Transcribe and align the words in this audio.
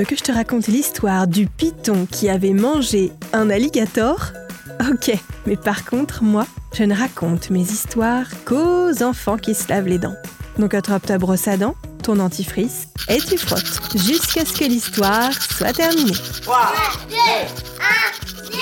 veux 0.00 0.06
que 0.06 0.16
je 0.16 0.22
te 0.22 0.32
raconte 0.32 0.66
l'histoire 0.66 1.26
du 1.26 1.46
python 1.46 2.06
qui 2.10 2.30
avait 2.30 2.54
mangé 2.54 3.12
un 3.34 3.50
alligator 3.50 4.32
Ok, 4.90 5.12
mais 5.44 5.56
par 5.56 5.84
contre, 5.84 6.22
moi, 6.22 6.46
je 6.72 6.84
ne 6.84 6.94
raconte 6.94 7.50
mes 7.50 7.60
histoires 7.60 8.24
qu'aux 8.46 9.02
enfants 9.02 9.36
qui 9.36 9.54
se 9.54 9.68
lavent 9.68 9.88
les 9.88 9.98
dents. 9.98 10.14
Donc 10.58 10.72
attrape 10.72 11.04
ta 11.04 11.18
brosse 11.18 11.48
à 11.48 11.58
dents, 11.58 11.74
ton 12.02 12.14
dentifrice, 12.14 12.88
et 13.10 13.18
tu 13.18 13.36
frottes 13.36 13.80
jusqu'à 13.94 14.46
ce 14.46 14.54
que 14.54 14.64
l'histoire 14.64 15.34
soit 15.34 15.74
terminée. 15.74 16.14
3, 16.44 16.72
2, 17.10 17.16
1, 17.16 18.52
0, 18.52 18.60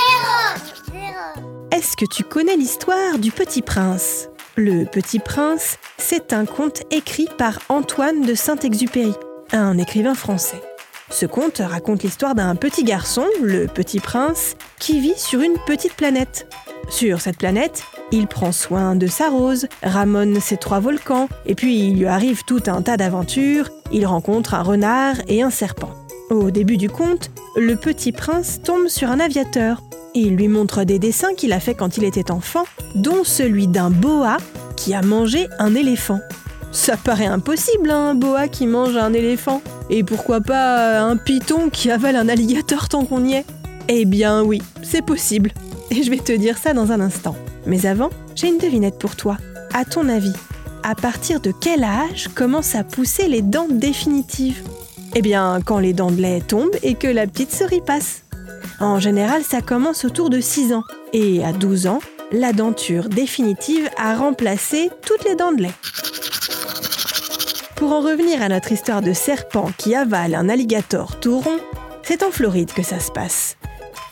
0. 0.91 1.69
Est-ce 1.71 1.97
que 1.97 2.07
tu 2.13 2.25
connais 2.25 2.57
l'histoire 2.57 3.17
du 3.21 3.31
Petit 3.31 3.63
Prince? 3.63 4.29
Le 4.57 4.87
Petit 4.87 5.21
Prince, 5.21 5.77
c'est 5.99 6.33
un 6.33 6.47
conte 6.47 6.83
écrit 6.91 7.29
par 7.39 7.61
Antoine 7.69 8.23
de 8.23 8.35
Saint-Exupéry, 8.35 9.13
un 9.53 9.79
écrivain 9.79 10.17
français. 10.17 10.61
Ce 11.11 11.27
conte 11.27 11.59
raconte 11.59 12.03
l'histoire 12.03 12.35
d'un 12.35 12.55
petit 12.55 12.85
garçon, 12.85 13.25
le 13.43 13.67
Petit 13.67 14.01
Prince, 14.01 14.57
qui 14.79 15.01
vit 15.01 15.17
sur 15.17 15.41
une 15.41 15.57
petite 15.67 15.95
planète. 15.95 16.47
Sur 16.91 17.21
cette 17.21 17.39
planète, 17.39 17.83
il 18.13 18.27
prend 18.27 18.53
soin 18.53 18.95
de 18.95 19.07
sa 19.07 19.29
rose, 19.29 19.67
ramonne 19.83 20.41
ses 20.41 20.57
trois 20.57 20.81
volcans, 20.81 21.29
et 21.47 21.55
puis 21.55 21.79
il 21.79 21.99
lui 21.99 22.07
arrive 22.07 22.45
tout 22.45 22.63
un 22.67 22.83
tas 22.83 22.97
d'aventures. 22.97 23.71
Il 23.93 24.07
rencontre 24.07 24.55
un 24.55 24.63
renard 24.63 25.17
et 25.29 25.43
un 25.43 25.51
serpent. 25.51 25.93
Au 26.31 26.51
début 26.51 26.77
du 26.77 26.91
conte, 26.91 27.31
le 27.57 27.77
petit 27.77 28.13
prince 28.13 28.61
tombe 28.63 28.89
sur 28.89 29.11
un 29.11 29.21
aviateur. 29.21 29.83
Il 30.15 30.37
lui 30.37 30.49
montre 30.49 30.85
des 30.85 30.99
dessins 30.99 31.35
qu'il 31.35 31.53
a 31.53 31.61
fait 31.61 31.75
quand 31.75 31.97
il 31.97 32.05
était 32.05 32.31
enfant, 32.31 32.65
dont 32.95 33.25
celui 33.25 33.67
d'un 33.67 33.91
boa 33.91 34.37
qui 34.77 34.95
a 34.95 35.03
mangé 35.03 35.49
un 35.59 35.75
éléphant. 35.75 36.21
Ça 36.71 36.97
paraît 36.97 37.27
impossible, 37.27 37.91
un 37.91 38.15
boa 38.15 38.49
qui 38.49 38.67
mange 38.67 38.97
un 38.97 39.13
éléphant. 39.13 39.63
Et 39.91 40.05
pourquoi 40.05 40.41
pas 40.41 41.01
un 41.01 41.17
python 41.17 41.71
qui 41.71 41.91
avale 41.91 42.17
un 42.17 42.29
alligator 42.29 42.89
tant 42.89 43.05
qu'on 43.05 43.25
y 43.25 43.35
est? 43.35 43.47
Eh 43.89 44.05
bien 44.05 44.43
oui, 44.43 44.61
c'est 44.83 45.03
possible. 45.03 45.53
Et 45.91 46.03
je 46.03 46.11
vais 46.11 46.19
te 46.19 46.33
dire 46.33 46.59
ça 46.59 46.75
dans 46.75 46.93
un 46.93 47.01
instant. 47.01 47.37
Mais 47.67 47.87
avant, 47.87 48.11
j'ai 48.35 48.49
une 48.49 48.59
devinette 48.59 48.99
pour 48.99 49.17
toi. 49.17 49.39
À 49.73 49.85
ton 49.85 50.09
avis, 50.09 50.35
à 50.83 50.95
partir 50.95 51.41
de 51.41 51.53
quel 51.59 51.85
âge 51.85 52.29
commencent 52.35 52.75
à 52.75 52.85
pousser 52.85 53.29
les 53.29 53.43
dents 53.43 53.69
définitives? 53.71 54.63
Eh 55.15 55.23
bien, 55.23 55.61
quand 55.65 55.79
les 55.79 55.95
dents 55.95 56.11
de 56.11 56.21
lait 56.21 56.43
tombent 56.47 56.77
et 56.83 56.95
que 56.95 57.09
la 57.09 57.27
petite 57.27 57.55
souris 57.55 57.81
passe. 57.81 58.25
En 58.81 59.01
général, 59.01 59.43
ça 59.43 59.63
commence 59.63 60.05
autour 60.05 60.29
de 60.29 60.41
6 60.41 60.75
ans. 60.75 60.85
Et 61.15 61.43
à 61.43 61.53
12 61.53 61.87
ans, 61.87 62.01
la 62.31 62.53
denture 62.53 63.09
définitive 63.09 63.89
a 63.97 64.15
remplacé 64.15 64.91
toutes 65.07 65.25
les 65.25 65.35
dents 65.35 65.53
de 65.53 65.63
lait. 65.63 65.75
Pour 67.79 67.93
en 67.93 68.01
revenir 68.01 68.43
à 68.43 68.49
notre 68.49 68.73
histoire 68.73 69.03
de 69.03 69.13
serpent 69.13 69.71
qui 69.79 69.95
avale 69.95 70.35
un 70.35 70.49
alligator 70.49 71.21
tout 71.21 71.39
rond, 71.39 71.61
c'est 72.03 72.25
en 72.25 72.33
Floride 72.33 72.73
que 72.73 72.83
ça 72.83 72.99
se 72.99 73.13
passe. 73.13 73.57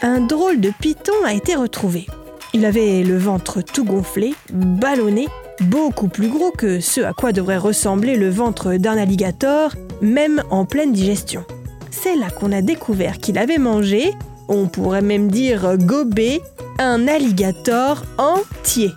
Un 0.03 0.21
drôle 0.21 0.61
de 0.61 0.71
python 0.71 1.25
a 1.25 1.33
été 1.33 1.57
retrouvé. 1.57 2.07
Il 2.55 2.65
avait 2.65 3.03
le 3.03 3.19
ventre 3.19 3.63
tout 3.63 3.85
gonflé, 3.85 4.35
ballonné, 4.53 5.27
beaucoup 5.63 6.07
plus 6.07 6.29
gros 6.29 6.53
que 6.53 6.79
ce 6.79 7.01
à 7.01 7.13
quoi 7.13 7.33
devrait 7.33 7.57
ressembler 7.57 8.15
le 8.15 8.31
ventre 8.31 8.75
d'un 8.75 8.97
alligator, 8.97 9.73
même 10.01 10.45
en 10.51 10.65
pleine 10.65 10.93
digestion. 10.93 11.45
C'est 11.91 12.15
là 12.15 12.31
qu'on 12.31 12.53
a 12.53 12.63
découvert 12.63 13.19
qu'il 13.19 13.37
avait 13.37 13.59
mangé, 13.59 14.15
on 14.47 14.69
pourrait 14.69 15.03
même 15.03 15.29
dire 15.29 15.77
gobé, 15.77 16.41
un 16.79 17.09
alligator 17.09 18.05
entier. 18.17 18.93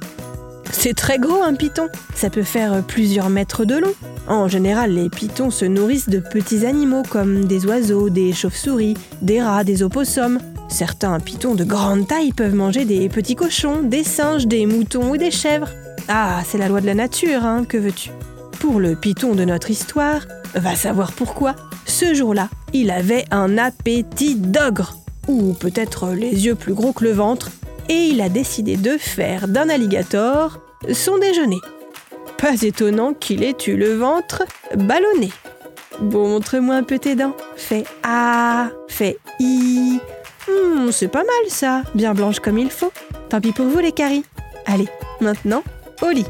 C'est 0.72 0.94
très 0.94 1.20
gros 1.20 1.42
un 1.42 1.56
python, 1.56 1.88
ça 2.16 2.30
peut 2.30 2.44
faire 2.44 2.84
plusieurs 2.84 3.30
mètres 3.30 3.66
de 3.66 3.76
long. 3.76 3.94
En 4.28 4.48
général, 4.48 4.94
les 4.94 5.10
pythons 5.10 5.50
se 5.50 5.66
nourrissent 5.66 6.10
de 6.10 6.20
petits 6.20 6.66
animaux 6.66 7.04
comme 7.10 7.46
des 7.46 7.66
oiseaux, 7.66 8.10
des 8.10 8.32
chauves-souris, 8.32 8.96
des 9.22 9.42
rats, 9.42 9.64
des 9.64 9.84
opossums. 9.84 10.40
Certains 10.70 11.20
pythons 11.20 11.56
de 11.56 11.64
grande 11.64 12.08
taille 12.08 12.32
peuvent 12.32 12.54
manger 12.54 12.86
des 12.86 13.10
petits 13.10 13.36
cochons, 13.36 13.82
des 13.82 14.04
singes, 14.04 14.46
des 14.46 14.68
moutons 14.68 15.12
ou 15.12 15.18
des 15.18 15.32
chèvres. 15.32 15.70
Ah, 16.08 16.42
c'est 16.46 16.60
la 16.60 16.70
loi 16.70 16.80
de 16.82 16.86
la 16.86 16.96
nature, 16.96 17.44
hein, 17.44 17.66
que 17.68 17.78
veux-tu? 17.78 18.12
Pour 18.60 18.80
le 18.80 18.96
python 18.96 19.34
de 19.34 19.46
notre 19.46 19.72
histoire, 19.72 20.22
va 20.54 20.76
savoir 20.76 21.12
pourquoi, 21.12 21.56
ce 21.86 22.14
jour-là, 22.14 22.50
il 22.74 22.92
avait 22.92 23.26
un 23.32 23.58
appétit 23.58 24.36
d'ogre, 24.36 24.98
ou 25.28 25.54
peut-être 25.54 26.10
les 26.10 26.46
yeux 26.46 26.56
plus 26.56 26.74
gros 26.74 26.94
que 26.94 27.04
le 27.04 27.12
ventre, 27.12 27.52
et 27.90 28.08
il 28.08 28.22
a 28.22 28.30
décidé 28.30 28.78
de 28.78 28.98
faire 28.98 29.48
d'un 29.48 29.68
alligator 29.68 30.60
son 30.94 31.18
déjeuner. 31.18 31.60
Pas 32.38 32.62
étonnant 32.62 33.14
qu'il 33.14 33.44
ait 33.44 33.58
eu 33.68 33.76
le 33.76 33.96
ventre 33.96 34.44
ballonné. 34.76 35.32
Bon, 36.00 36.30
montre-moi 36.30 36.76
un 36.76 36.84
peu 36.84 37.00
tes 37.00 37.16
dents. 37.16 37.36
Fais 37.58 37.84
A, 38.04 38.70
fais 38.88 39.18
I. 39.40 40.00
Hmm, 40.48 40.92
c'est 40.92 41.10
pas 41.10 41.24
mal 41.24 41.50
ça, 41.50 41.84
bien 41.94 42.14
blanche 42.14 42.40
comme 42.40 42.58
il 42.58 42.70
faut. 42.70 42.94
Tant 43.28 43.42
pis 43.42 43.52
pour 43.52 43.66
vous 43.66 43.80
les 43.80 43.92
caries. 43.92 44.24
Allez, 44.66 44.88
maintenant, 45.20 45.64
au 46.02 46.10
lit. 46.10 46.26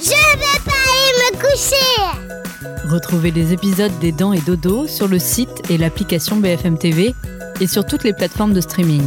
Je 0.00 0.10
vais 0.10 0.60
pas 0.64 0.72
aller 0.72 1.32
me 1.32 1.40
coucher. 1.40 2.88
Retrouvez 2.88 3.32
les 3.32 3.52
épisodes 3.52 3.92
des 4.00 4.12
Dents 4.12 4.32
et 4.32 4.40
Dodo 4.40 4.86
sur 4.86 5.08
le 5.08 5.18
site 5.18 5.70
et 5.70 5.76
l'application 5.76 6.36
BFM 6.36 6.78
TV 6.78 7.12
et 7.60 7.66
sur 7.66 7.84
toutes 7.84 8.04
les 8.04 8.12
plateformes 8.12 8.54
de 8.54 8.60
streaming. 8.60 9.06